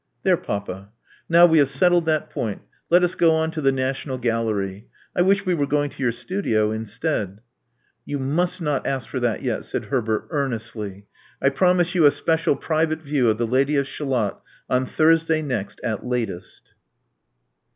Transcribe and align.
There, 0.23 0.35
papa. 0.35 0.89
Now 1.29 1.45
we 1.45 1.59
have 1.59 1.69
settled 1.69 2.07
that 2.07 2.31
point, 2.31 2.63
let 2.89 3.03
us 3.03 3.13
go 3.13 3.33
on 3.33 3.51
to 3.51 3.61
the 3.61 3.71
National 3.71 4.17
Gallery. 4.17 4.87
I 5.15 5.21
wish 5.21 5.45
we 5.45 5.53
were 5.53 5.67
going 5.67 5.91
to 5.91 6.01
your 6.01 6.11
studio 6.11 6.71
instead." 6.71 7.39
You 8.03 8.17
must 8.17 8.63
not 8.63 8.87
ask 8.87 9.07
for 9.07 9.19
that 9.19 9.43
yet," 9.43 9.63
said 9.63 9.85
Herbert 9.93 10.25
earnestly. 10.31 11.05
I 11.39 11.49
promise 11.49 11.93
you 11.93 12.07
a 12.07 12.09
special 12.11 12.55
private 12.55 13.03
view 13.03 13.29
of 13.29 13.37
*The 13.37 13.45
Lady 13.45 13.75
of 13.75 13.85
Shalotf 13.85 14.41
on 14.67 14.87
Thursday 14.87 15.43
next 15.43 15.79
at 15.83 16.03
latest." 16.03 16.73